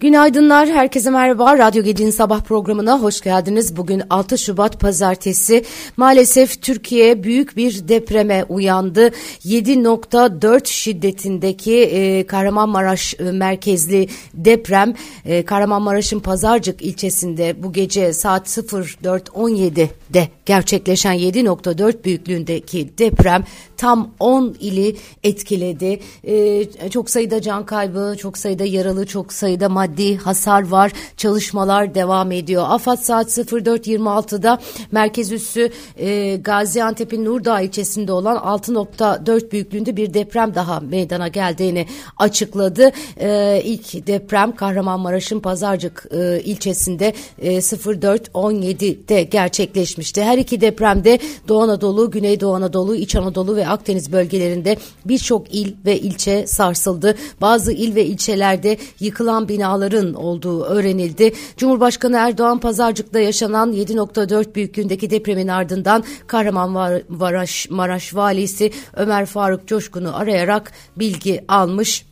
[0.00, 1.58] Günaydınlar, herkese merhaba.
[1.58, 3.76] Radyo Gece'nin sabah programına hoş geldiniz.
[3.76, 5.64] Bugün 6 Şubat Pazartesi.
[5.96, 9.10] Maalesef Türkiye büyük bir depreme uyandı.
[9.44, 14.94] 7.4 şiddetindeki e, Kahramanmaraş e, merkezli deprem
[15.24, 23.44] e, Kahramanmaraş'ın Pazarcık ilçesinde bu gece saat 04.17'de gerçekleşen 7.4 büyüklüğündeki deprem
[23.76, 26.00] tam 10 ili etkiledi.
[26.24, 30.92] E, çok sayıda can kaybı, çok sayıda yaralı, çok sayıda maddi hasar var.
[31.16, 32.64] Çalışmalar devam ediyor.
[32.68, 34.58] AFAD saat 04.26'da
[34.92, 42.90] merkez üssü e, Gaziantep'in Nurdağ ilçesinde olan 6.4 büyüklüğünde bir deprem daha meydana geldiğini açıkladı.
[43.20, 50.22] E, ilk deprem Kahramanmaraş'ın Pazarcık e, ilçesinde e, 04.17'de gerçekleşmişti.
[50.22, 55.98] Her iki depremde Doğu Anadolu, Güneydoğu Anadolu, İç Anadolu ve Akdeniz bölgelerinde birçok il ve
[55.98, 57.14] ilçe sarsıldı.
[57.40, 61.32] Bazı il ve ilçelerde yıkılan binaların olduğu öğrenildi.
[61.56, 70.72] Cumhurbaşkanı Erdoğan Pazarcık'ta yaşanan 7.4 büyüklüğündeki depremin ardından Kahramanmaraş Maraş valisi Ömer Faruk Coşkun'u arayarak
[70.96, 72.07] bilgi almış.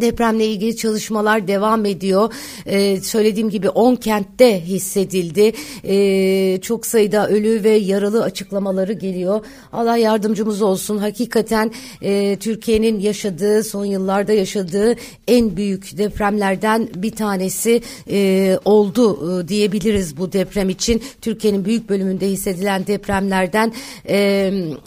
[0.00, 2.32] Depremle ilgili çalışmalar devam ediyor.
[2.66, 5.52] Ee, söylediğim gibi 10 kentte hissedildi.
[5.84, 9.44] Ee, çok sayıda ölü ve yaralı açıklamaları geliyor.
[9.72, 10.98] Allah yardımcımız olsun.
[10.98, 14.94] Hakikaten e, Türkiye'nin yaşadığı, son yıllarda yaşadığı
[15.28, 21.02] en büyük depremlerden bir tanesi e, oldu e, diyebiliriz bu deprem için.
[21.20, 23.72] Türkiye'nin büyük bölümünde hissedilen depremlerden
[24.08, 24.18] e,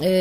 [0.02, 0.11] e,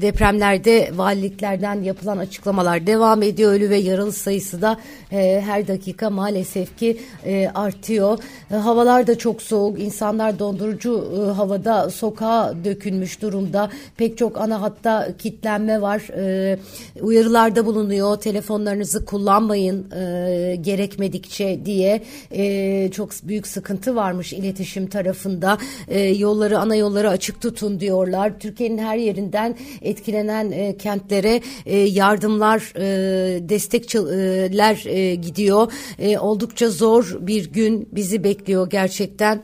[0.00, 3.52] depremlerde valiliklerden yapılan açıklamalar devam ediyor.
[3.52, 4.76] Ölü ve yaralı sayısı da
[5.12, 8.18] e, her dakika maalesef ki e, artıyor.
[8.50, 9.80] E, havalar da çok soğuk.
[9.80, 13.70] İnsanlar dondurucu e, havada sokağa dökülmüş durumda.
[13.96, 16.00] Pek çok ana hatta kitlenme var.
[16.18, 16.58] E,
[17.00, 18.16] uyarılarda bulunuyor.
[18.16, 25.58] Telefonlarınızı kullanmayın e, gerekmedikçe diye e, çok büyük sıkıntı varmış iletişim tarafında.
[25.88, 28.38] E, yolları ana yolları açık tutun diyorlar.
[28.40, 35.72] Türkiye'nin her yerinden etkilenen e, kentlere e, yardımlar e, destek destekçiler e, gidiyor.
[35.98, 39.42] E, oldukça zor bir gün bizi bekliyor gerçekten.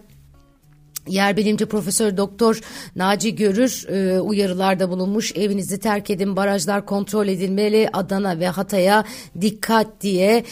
[1.09, 2.60] Yer bilimci Profesör Doktor
[2.97, 5.32] Naci Görür e, uyarılarda bulunmuş.
[5.37, 9.04] Evinizi terk edin, barajlar kontrol edilmeli, Adana ve Hatay'a
[9.41, 10.44] dikkat diye.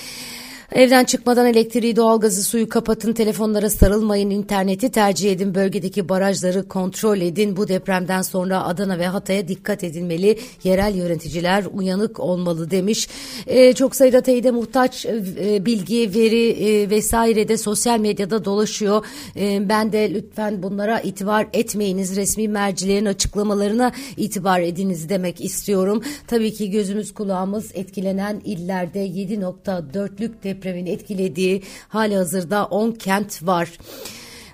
[0.72, 7.56] Evden çıkmadan elektriği, doğalgazı, suyu kapatın, telefonlara sarılmayın, interneti tercih edin, bölgedeki barajları kontrol edin.
[7.56, 10.38] Bu depremden sonra Adana ve Hatay'a dikkat edilmeli.
[10.64, 13.09] Yerel yöneticiler uyanık olmalı demiş.
[13.47, 19.06] Ee, çok sayıda teyide muhtaç e, bilgi, veri e, vesaire de sosyal medyada dolaşıyor.
[19.36, 22.16] E, ben de lütfen bunlara itibar etmeyiniz.
[22.16, 26.03] Resmi mercilerin açıklamalarına itibar ediniz demek istiyorum.
[26.26, 33.69] Tabii ki gözümüz kulağımız etkilenen illerde 7.4'lük deprem depremin etkilediği hali hazırda 10 kent var.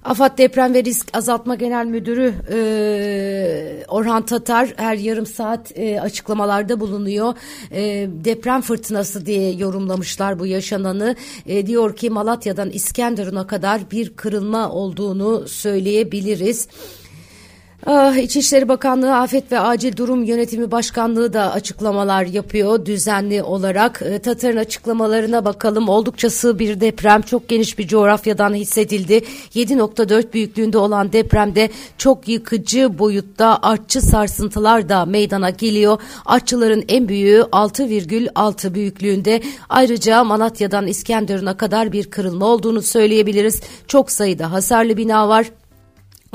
[0.05, 6.81] AFAD Deprem ve Risk Azaltma Genel Müdürü e, Orhan Tatar her yarım saat e, açıklamalarda
[6.81, 7.35] bulunuyor.
[7.71, 11.17] E, deprem fırtınası diye yorumlamışlar bu yaşananı.
[11.47, 16.69] E, diyor ki Malatya'dan İskenderun'a kadar bir kırılma olduğunu söyleyebiliriz.
[17.85, 24.03] Ah, İçişleri Bakanlığı Afet ve Acil Durum Yönetimi Başkanlığı da açıklamalar yapıyor düzenli olarak.
[24.03, 25.89] E, Tatar'ın açıklamalarına bakalım.
[25.89, 29.23] Oldukça sığ bir deprem çok geniş bir coğrafyadan hissedildi.
[29.55, 36.01] 7.4 büyüklüğünde olan depremde çok yıkıcı boyutta artçı sarsıntılar da meydana geliyor.
[36.27, 39.43] Artçıların en büyüğü 6,6 büyüklüğünde.
[39.69, 43.61] Ayrıca Malatya'dan İskenderun'a kadar bir kırılma olduğunu söyleyebiliriz.
[43.89, 45.47] Çok sayıda hasarlı bina var.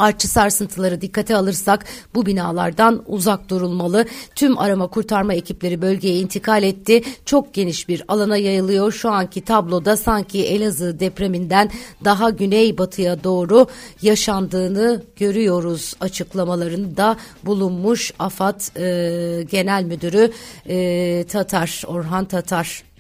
[0.02, 1.86] Artçı sarsıntıları dikkate alırsak
[2.16, 4.06] bu binalardan uzak durulmalı.
[4.36, 7.04] Tüm arama kurtarma ekipleri bölgeye intikal etti.
[7.26, 8.92] Çok geniş bir alana yayılıyor.
[8.92, 11.70] Şu anki tabloda sanki Elazığ depreminden
[12.04, 13.68] daha güneybatıya doğru
[14.02, 20.32] yaşandığını görüyoruz açıklamalarında bulunmuş AFAD e, Genel Müdürü
[20.70, 22.91] e, Tatar Orhan Tatar.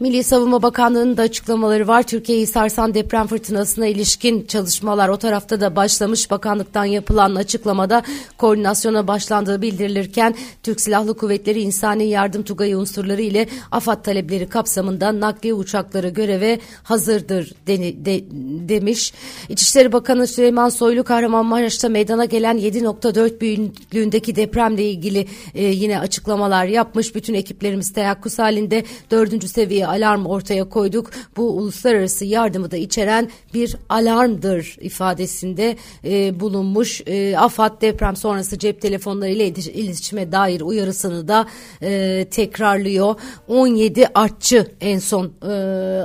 [0.00, 2.02] Milli Savunma Bakanlığı'nın da açıklamaları var.
[2.02, 6.30] Türkiye'yi sarsan deprem fırtınasına ilişkin çalışmalar o tarafta da başlamış.
[6.30, 8.02] Bakanlıktan yapılan açıklamada
[8.38, 15.54] koordinasyona başlandığı bildirilirken Türk Silahlı Kuvvetleri insani yardım tugayı unsurları ile AFAD talepleri kapsamında nakliye
[15.54, 18.20] uçakları göreve hazırdır deni, de,
[18.68, 19.12] demiş.
[19.48, 27.14] İçişleri Bakanı Süleyman Soylu Kahramanmaraş'ta meydana gelen 7.4 büyüklüğündeki depremle ilgili e, yine açıklamalar yapmış.
[27.14, 31.10] Bütün ekiplerimiz teyakkuz halinde dördüncü seviye bir alarm ortaya koyduk.
[31.36, 37.02] Bu uluslararası yardımı da içeren bir alarmdır ifadesinde e, bulunmuş.
[37.06, 41.46] E, AFAD deprem sonrası cep telefonları ile iletişime dair uyarısını da
[41.82, 43.14] e, tekrarlıyor.
[43.48, 45.46] 17 artçı en son e,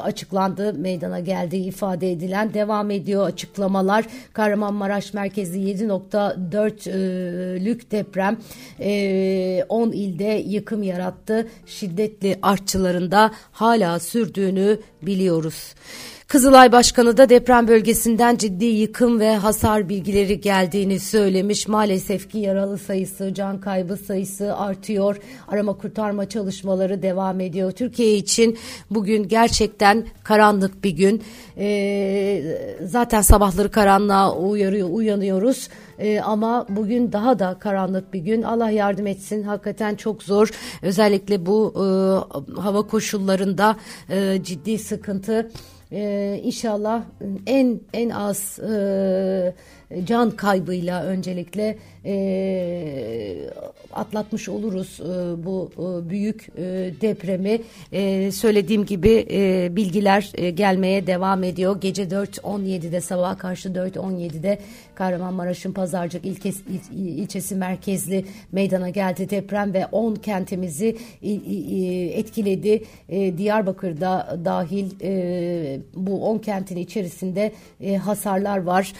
[0.01, 4.05] açıklandı meydana geldiği ifade edilen devam ediyor açıklamalar.
[4.33, 8.37] Kahramanmaraş merkezli 7.4'lük deprem
[8.79, 11.47] e, 10 ilde yıkım yarattı.
[11.65, 15.73] Şiddetli artçılarında hala sürdüğünü biliyoruz.
[16.31, 21.67] Kızılay Başkanı da deprem bölgesinden ciddi yıkım ve hasar bilgileri geldiğini söylemiş.
[21.67, 25.17] Maalesef ki yaralı sayısı, can kaybı sayısı artıyor.
[25.47, 27.71] Arama kurtarma çalışmaları devam ediyor.
[27.71, 28.57] Türkiye için
[28.89, 31.23] bugün gerçekten karanlık bir gün.
[31.57, 35.69] Ee, zaten sabahları karanlığa uyarıyor, uyanıyoruz.
[36.01, 38.41] Ee, ama bugün daha da karanlık bir gün.
[38.41, 39.43] Allah yardım etsin.
[39.43, 40.51] Hakikaten çok zor.
[40.81, 41.83] Özellikle bu e,
[42.61, 43.75] hava koşullarında
[44.09, 45.51] e, ciddi sıkıntı.
[45.93, 47.03] Ee, inşallah
[47.47, 49.53] en en az e,
[50.05, 52.13] can kaybıyla öncelikle e,
[53.93, 56.61] atlatmış oluruz e, bu e, büyük e,
[57.01, 57.61] depremi.
[58.31, 59.25] Söylediğim gibi
[59.75, 61.81] bilgiler gelmeye devam ediyor.
[61.81, 64.59] Gece 4.17'de sabaha karşı 4.17'de
[64.95, 66.61] Kahramanmaraş'ın Pazarcık ilkes,
[66.91, 70.97] il, ilçesi merkezli meydana geldi deprem ve 10 kentimizi
[72.15, 72.83] etkiledi.
[73.37, 74.91] Diyarbakır'da dahil
[75.95, 77.51] bu 10 kentin içerisinde
[78.03, 78.93] hasarlar var.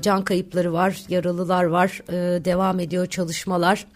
[0.00, 2.02] Can kayıpları var, yaralılar var.
[2.44, 3.86] Devam ediyor çalışmalar.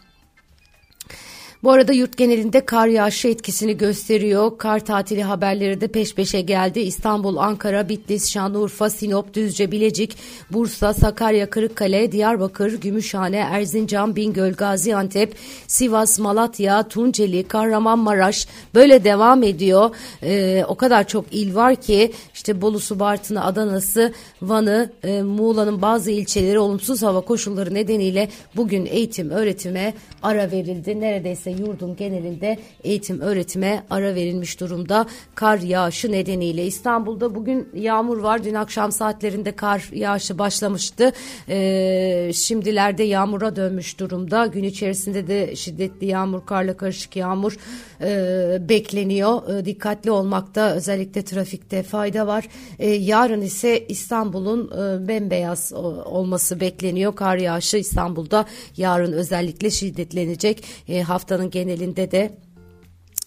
[1.65, 4.59] Bu arada yurt genelinde kar yağışı etkisini gösteriyor.
[4.59, 6.81] Kar tatili haberleri de peş peşe geldi.
[6.81, 10.17] İstanbul, Ankara, Bitlis, Şanlıurfa, Sinop, Düzce, Bilecik,
[10.51, 15.35] Bursa, Sakarya, Kırıkkale, Diyarbakır, Gümüşhane, Erzincan, Bingöl, Gaziantep,
[15.67, 19.91] Sivas, Malatya, Tunceli, Kahramanmaraş böyle devam ediyor.
[20.23, 24.13] Ee, o kadar çok il var ki işte Bolu'su, Bartın'ı, Adana'sı,
[24.43, 31.01] Van'ı, e, Muğla'nın bazı ilçeleri olumsuz hava koşulları nedeniyle bugün eğitim öğretime ara verildi.
[31.01, 36.67] Neredeyse yurdun genelinde eğitim öğretime ara verilmiş durumda kar yağışı nedeniyle.
[36.67, 38.45] İstanbul'da bugün yağmur var.
[38.45, 41.13] Dün akşam saatlerinde kar yağışı başlamıştı.
[41.49, 44.47] Ee, şimdilerde yağmura dönmüş durumda.
[44.47, 47.57] Gün içerisinde de şiddetli yağmur, karla karışık yağmur
[48.01, 49.59] e, bekleniyor.
[49.59, 52.49] E, dikkatli olmakta özellikle trafikte fayda var.
[52.79, 55.73] E, yarın ise İstanbul'un e, bembeyaz
[56.05, 57.15] olması bekleniyor.
[57.17, 58.45] Kar yağışı İstanbul'da
[58.77, 60.65] yarın özellikle şiddetlenecek.
[60.89, 62.31] E, haftanın dünyanın genelinde de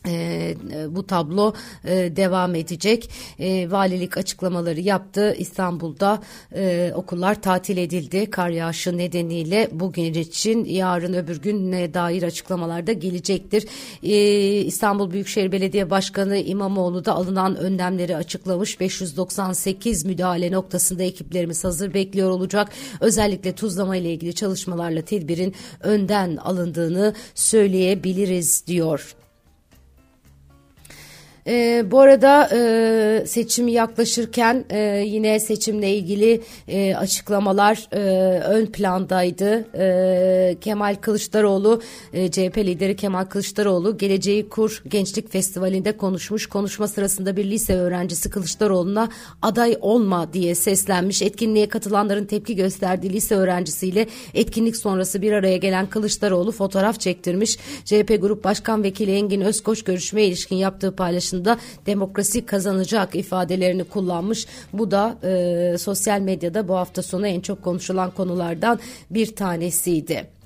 [0.07, 0.55] e,
[0.89, 1.53] bu tablo
[1.85, 3.09] e, devam edecek.
[3.39, 5.35] E, valilik açıklamaları yaptı.
[5.37, 6.21] İstanbul'da
[6.55, 8.29] e, okullar tatil edildi.
[8.29, 13.67] Kar yağışı nedeniyle bugün için yarın öbür güne dair açıklamalar da gelecektir.
[14.03, 14.17] E,
[14.61, 18.79] İstanbul Büyükşehir Belediye Başkanı İmamoğlu da alınan önlemleri açıklamış.
[18.79, 22.69] 598 müdahale noktasında ekiplerimiz hazır bekliyor olacak.
[23.01, 29.15] Özellikle tuzlama ile ilgili çalışmalarla tedbirin önden alındığını söyleyebiliriz diyor.
[31.47, 37.99] E, bu arada e, seçim yaklaşırken e, yine seçimle ilgili e, açıklamalar e,
[38.39, 39.67] ön plandaydı.
[39.77, 41.81] E, Kemal Kılıçdaroğlu,
[42.13, 46.45] e, CHP lideri Kemal Kılıçdaroğlu Geleceği Kur Gençlik Festivali'nde konuşmuş.
[46.45, 49.09] Konuşma sırasında bir lise öğrencisi Kılıçdaroğlu'na
[49.41, 51.21] aday olma diye seslenmiş.
[51.21, 57.57] Etkinliğe katılanların tepki gösterdiği lise öğrencisiyle etkinlik sonrası bir araya gelen Kılıçdaroğlu fotoğraf çektirmiş.
[57.85, 64.47] CHP Grup Başkan Vekili Engin Özkoç görüşmeye ilişkin yaptığı paylaşım karşısında demokrasi kazanacak ifadelerini kullanmış.
[64.73, 68.79] Bu da e, sosyal medyada bu hafta sonu en çok konuşulan konulardan
[69.09, 70.36] bir tanesiydi.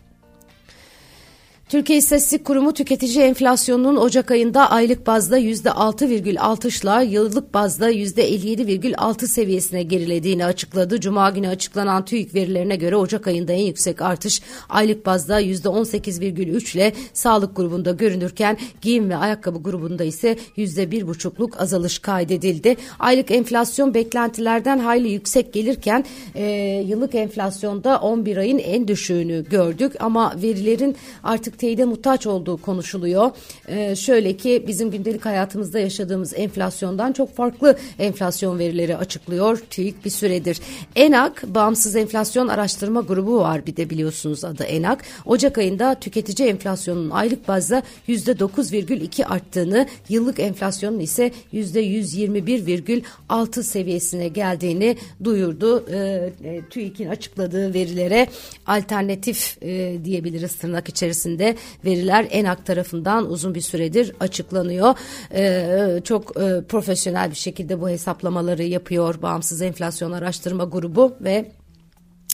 [1.71, 10.45] Türkiye İstatistik Kurumu tüketici enflasyonunun Ocak ayında aylık bazda %6,6'şla yıllık bazda %57,6 seviyesine gerilediğini
[10.45, 10.99] açıkladı.
[10.99, 16.93] Cuma günü açıklanan TÜİK verilerine göre Ocak ayında en yüksek artış aylık bazda %18,3 ile
[17.13, 22.77] sağlık grubunda görünürken giyim ve ayakkabı grubunda ise %1,5'luk azalış kaydedildi.
[22.99, 26.45] Aylık enflasyon beklentilerden hayli yüksek gelirken e,
[26.87, 33.31] yıllık enflasyonda 11 ayın en düşüğünü gördük ama verilerin artık teyide muhtaç olduğu konuşuluyor.
[33.67, 40.09] Ee, şöyle ki bizim gündelik hayatımızda yaşadığımız enflasyondan çok farklı enflasyon verileri açıklıyor TÜİK bir
[40.09, 40.59] süredir.
[40.95, 45.03] ENAK Bağımsız Enflasyon Araştırma Grubu var bir de biliyorsunuz adı ENAK.
[45.25, 55.85] Ocak ayında tüketici enflasyonunun aylık bazda %9,2 arttığını, yıllık enflasyonun ise %121,6 seviyesine geldiğini duyurdu.
[55.91, 58.27] Ee, e, TÜİK'in açıkladığı verilere
[58.67, 64.95] alternatif e, diyebiliriz tırnak içerisinde de veriler ENAK tarafından uzun bir süredir açıklanıyor.
[65.33, 71.51] E, çok e, profesyonel bir şekilde bu hesaplamaları yapıyor Bağımsız Enflasyon Araştırma Grubu ve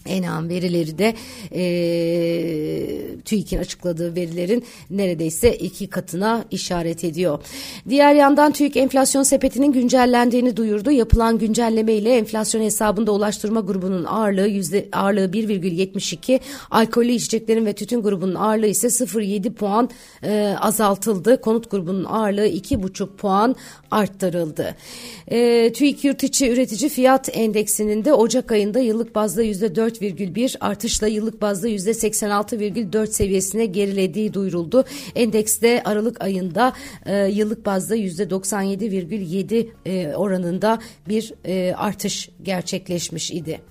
[0.07, 1.13] Enam verileri de
[1.51, 7.39] e, TÜİK'in açıkladığı verilerin neredeyse iki katına işaret ediyor.
[7.89, 10.91] Diğer yandan TÜİK enflasyon sepetinin güncellendiğini duyurdu.
[10.91, 16.39] Yapılan güncelleme ile enflasyon hesabında ulaştırma grubunun ağırlığı yüzde ağırlığı 1,72,
[16.71, 19.89] alkollü içeceklerin ve tütün grubunun ağırlığı ise 0,7 puan
[20.23, 21.41] e, azaltıldı.
[21.41, 23.55] Konut grubunun ağırlığı 2,5 puan
[23.91, 24.75] arttırıldı.
[25.27, 31.07] E, TÜİK yurt içi üretici fiyat endeksinin de Ocak ayında yıllık bazda %4 %4,1 artışla
[31.07, 34.85] yıllık bazda %86,4 seviyesine gerilediği duyuruldu.
[35.15, 36.73] Endekste Aralık ayında
[37.05, 43.61] e, yıllık bazda %97,7 e, oranında bir e, artış gerçekleşmiş idi.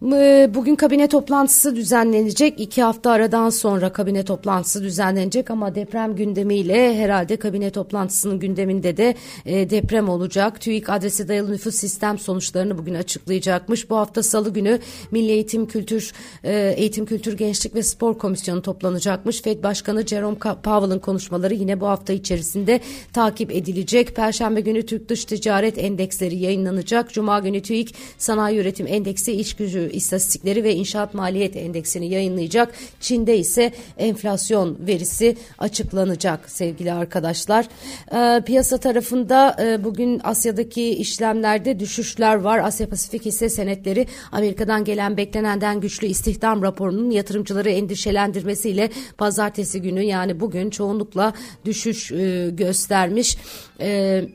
[0.00, 2.60] Bugün kabine toplantısı düzenlenecek.
[2.60, 9.14] İki hafta aradan sonra kabine toplantısı düzenlenecek ama deprem gündemiyle herhalde kabine toplantısının gündeminde de
[9.46, 10.60] e, deprem olacak.
[10.60, 13.90] TÜİK adresi dayalı nüfus sistem sonuçlarını bugün açıklayacakmış.
[13.90, 14.78] Bu hafta salı günü
[15.10, 16.12] Milli Eğitim Kültür
[16.44, 19.42] e, Eğitim Kültür Gençlik ve Spor Komisyonu toplanacakmış.
[19.42, 22.80] FED Başkanı Jerome Powell'ın konuşmaları yine bu hafta içerisinde
[23.12, 24.16] takip edilecek.
[24.16, 27.12] Perşembe günü Türk Dış Ticaret Endeksleri yayınlanacak.
[27.12, 32.74] Cuma günü TÜİK Sanayi Üretim Endeksi iş gücü istatistikleri ve inşaat maliyet endeksini yayınlayacak.
[33.00, 37.68] Çin'de ise enflasyon verisi açıklanacak sevgili arkadaşlar.
[38.12, 42.58] E, piyasa tarafında e, bugün Asya'daki işlemlerde düşüşler var.
[42.58, 50.40] Asya Pasifik hisse senetleri Amerika'dan gelen beklenenden güçlü istihdam raporunun yatırımcıları endişelendirmesiyle pazartesi günü yani
[50.40, 51.32] bugün çoğunlukla
[51.64, 53.36] düşüş e, göstermiş.
[53.78, 54.30] Evet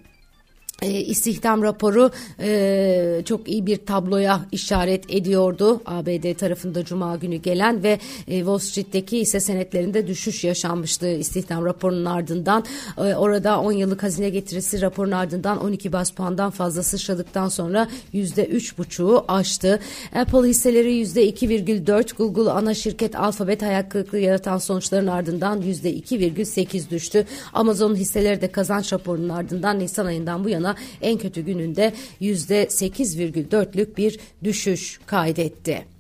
[0.84, 5.82] e, istihdam raporu e, çok iyi bir tabloya işaret ediyordu.
[5.86, 12.06] ABD tarafında Cuma günü gelen ve e, Wall Street'teki ise senetlerinde düşüş yaşanmıştı istihdam raporunun
[12.06, 12.64] ardından.
[12.98, 19.26] E, orada 10 yıllık hazine getirisi raporun ardından 12 bas puandan fazla sıçradıktan sonra %3,5'u
[19.28, 19.80] aştı.
[20.16, 27.26] Apple hisseleri %2,4, Google ana şirket Alphabet hayal kırıklığı yaratan sonuçların ardından %2,8 düştü.
[27.54, 34.20] Amazon hisseleri de kazanç raporunun ardından Nisan ayından bu yana en kötü gününde %8,4'lük bir
[34.44, 35.93] düşüş kaydetti.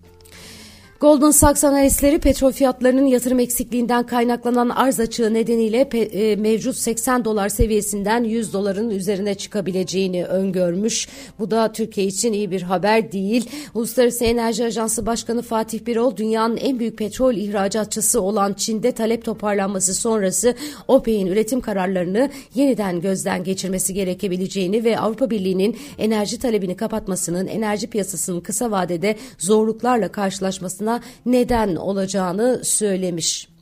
[1.03, 7.49] Goldman Sachs analistleri petrol fiyatlarının yatırım eksikliğinden kaynaklanan arz açığı nedeniyle e, mevcut 80 dolar
[7.49, 11.07] seviyesinden 100 doların üzerine çıkabileceğini öngörmüş.
[11.39, 13.49] Bu da Türkiye için iyi bir haber değil.
[13.73, 19.93] Uluslararası Enerji Ajansı Başkanı Fatih Birol dünyanın en büyük petrol ihracatçısı olan Çin'de talep toparlanması
[19.93, 20.55] sonrası
[20.87, 28.41] OPEC'in üretim kararlarını yeniden gözden geçirmesi gerekebileceğini ve Avrupa Birliği'nin enerji talebini kapatmasının enerji piyasasının
[28.41, 30.92] kısa vadede zorluklarla karşılaşmasına
[31.25, 33.52] neden olacağını söylemiş.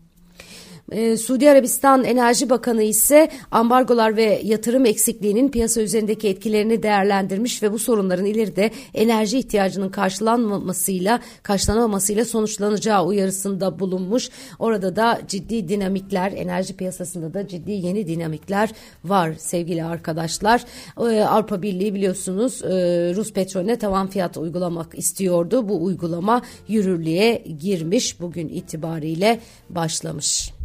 [0.92, 7.72] Ee, Suudi Arabistan Enerji Bakanı ise ambargolar ve yatırım eksikliğinin piyasa üzerindeki etkilerini değerlendirmiş ve
[7.72, 14.30] bu sorunların ileride enerji ihtiyacının karşılanmamasıyla karşılanamamasıyla sonuçlanacağı uyarısında bulunmuş.
[14.60, 18.70] Orada da ciddi dinamikler enerji piyasasında da ciddi yeni dinamikler
[19.06, 20.64] var sevgili arkadaşlar.
[21.00, 22.70] Ee, Avrupa Birliği biliyorsunuz e,
[23.16, 25.70] Rus petrolüne tavan fiyat uygulamak istiyordu.
[25.70, 30.61] Bu uygulama yürürlüğe girmiş bugün itibariyle başlamış.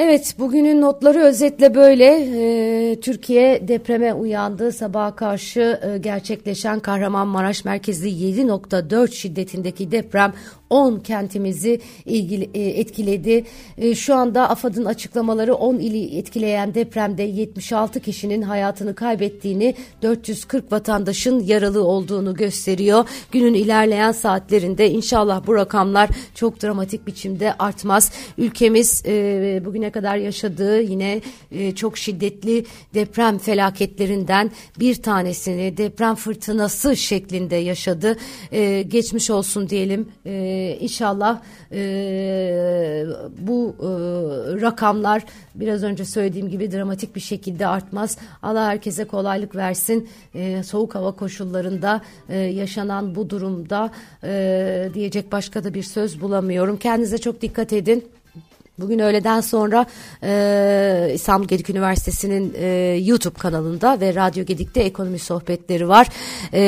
[0.00, 2.04] Evet bugünün notları özetle böyle.
[2.04, 4.72] Ee, Türkiye depreme uyandı.
[4.72, 10.32] Sabaha karşı e, gerçekleşen Kahramanmaraş merkezli 7.4 şiddetindeki deprem
[10.70, 13.44] 10 kentimizi ilgili, e, etkiledi.
[13.78, 21.40] E, şu anda AFAD'ın açıklamaları 10 ili etkileyen depremde 76 kişinin hayatını kaybettiğini, 440 vatandaşın
[21.40, 23.04] yaralı olduğunu gösteriyor.
[23.32, 28.12] Günün ilerleyen saatlerinde inşallah bu rakamlar çok dramatik biçimde artmaz.
[28.38, 31.20] Ülkemiz e, bugüne kadar yaşadığı yine
[31.74, 38.16] çok şiddetli deprem felaketlerinden bir tanesini deprem fırtınası şeklinde yaşadı.
[38.88, 40.08] Geçmiş olsun diyelim.
[40.58, 41.40] E, inşallah
[41.72, 41.80] e,
[43.38, 43.86] bu e,
[44.60, 45.24] rakamlar
[45.54, 48.18] biraz önce söylediğim gibi dramatik bir şekilde artmaz.
[48.42, 50.08] Allah herkese kolaylık versin.
[50.34, 53.90] E, soğuk hava koşullarında e, yaşanan bu durumda
[54.24, 56.76] e, diyecek başka da bir söz bulamıyorum.
[56.76, 58.17] Kendinize çok dikkat edin.
[58.78, 59.86] Bugün öğleden sonra
[60.22, 62.66] e, İstanbul Gedik Üniversitesi'nin e,
[63.04, 66.08] YouTube kanalında ve Radyo Gedik'te ekonomi sohbetleri var.
[66.52, 66.62] E,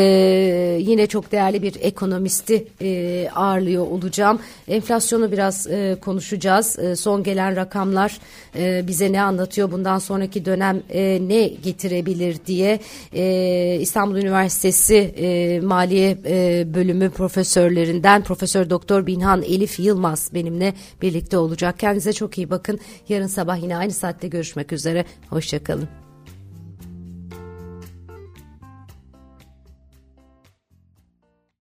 [0.80, 4.40] yine çok değerli bir ekonomisti e, ağırlıyor olacağım.
[4.68, 6.78] Enflasyonu biraz e, konuşacağız.
[6.78, 8.18] E, son gelen rakamlar
[8.56, 9.72] e, bize ne anlatıyor?
[9.72, 12.80] Bundan sonraki dönem e, ne getirebilir diye
[13.12, 21.38] e, İstanbul Üniversitesi e, Maliye e, Bölümü profesörlerinden Profesör Doktor Binhan Elif Yılmaz benimle birlikte
[21.38, 21.78] olacak.
[22.00, 22.78] Kendinize çok iyi bakın.
[23.08, 25.04] Yarın sabah yine aynı saatte görüşmek üzere.
[25.30, 25.99] Hoşçakalın.